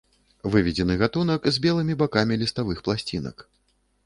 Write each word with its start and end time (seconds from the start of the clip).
Выведзены 0.53 0.95
гатунак 1.01 1.45
з 1.57 1.63
белымі 1.67 1.99
бакамі 2.01 2.39
ліставых 2.45 2.83
пласцінак. 2.89 3.37